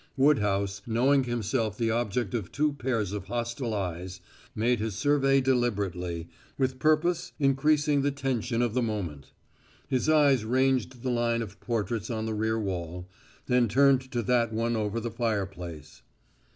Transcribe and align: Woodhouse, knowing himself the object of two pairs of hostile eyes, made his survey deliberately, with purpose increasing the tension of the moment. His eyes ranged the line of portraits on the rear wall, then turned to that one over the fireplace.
Woodhouse, 0.17 0.81
knowing 0.87 1.25
himself 1.25 1.77
the 1.77 1.91
object 1.91 2.33
of 2.33 2.51
two 2.51 2.73
pairs 2.73 3.11
of 3.11 3.25
hostile 3.25 3.71
eyes, 3.75 4.19
made 4.55 4.79
his 4.79 4.95
survey 4.95 5.41
deliberately, 5.41 6.27
with 6.57 6.79
purpose 6.79 7.33
increasing 7.37 8.01
the 8.01 8.09
tension 8.09 8.63
of 8.63 8.73
the 8.73 8.81
moment. 8.81 9.31
His 9.87 10.09
eyes 10.09 10.43
ranged 10.43 11.03
the 11.03 11.11
line 11.11 11.43
of 11.43 11.59
portraits 11.59 12.09
on 12.09 12.25
the 12.25 12.33
rear 12.33 12.59
wall, 12.59 13.07
then 13.45 13.67
turned 13.67 14.11
to 14.13 14.23
that 14.23 14.51
one 14.51 14.75
over 14.75 14.99
the 14.99 15.11
fireplace. 15.11 16.01